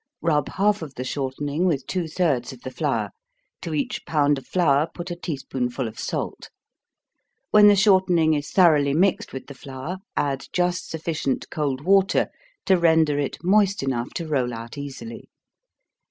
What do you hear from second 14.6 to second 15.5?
easily.